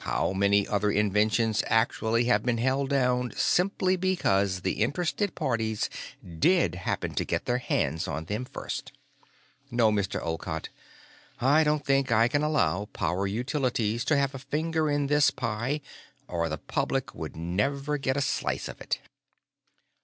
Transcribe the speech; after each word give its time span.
How 0.00 0.34
many 0.34 0.68
other 0.68 0.90
inventions 0.90 1.62
actually 1.66 2.24
have 2.24 2.42
been 2.42 2.58
held 2.58 2.90
down 2.90 3.32
simply 3.34 3.96
because 3.96 4.60
the 4.60 4.82
interested 4.82 5.34
parties 5.34 5.88
did 6.22 6.74
happen 6.74 7.14
to 7.14 7.24
get 7.24 7.46
their 7.46 7.56
hands 7.56 8.06
on 8.06 8.26
them 8.26 8.44
first? 8.44 8.92
"No, 9.70 9.90
Mr. 9.90 10.20
Olcott; 10.22 10.68
I 11.40 11.64
don't 11.64 11.86
think 11.86 12.12
I 12.12 12.28
can 12.28 12.42
allow 12.42 12.84
Power 12.92 13.26
Utilities 13.26 14.04
to 14.04 14.16
have 14.18 14.34
a 14.34 14.38
finger 14.38 14.90
in 14.90 15.06
this 15.06 15.30
pie 15.30 15.80
or 16.28 16.50
the 16.50 16.58
public 16.58 17.14
would 17.14 17.34
never 17.34 17.96
get 17.96 18.18
a 18.18 18.20
slice 18.20 18.68
of 18.68 18.78
it." 18.78 19.00